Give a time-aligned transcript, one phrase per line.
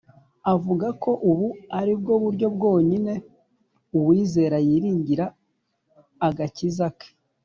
[0.53, 1.47] avuga ko ubu
[1.79, 3.13] ari bwo buryo bwonyine
[3.97, 5.25] uwizera yiringira
[6.27, 7.09] agakiza ke.